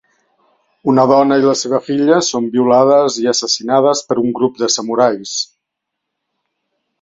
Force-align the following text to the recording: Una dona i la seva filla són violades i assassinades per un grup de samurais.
Una 0.93 1.03
dona 1.09 1.35
i 1.41 1.43
la 1.43 1.53
seva 1.59 1.79
filla 1.89 2.17
són 2.27 2.47
violades 2.55 3.19
i 3.25 3.29
assassinades 3.33 4.01
per 4.09 4.19
un 4.23 4.33
grup 4.41 4.59
de 4.63 4.71
samurais. 4.77 5.37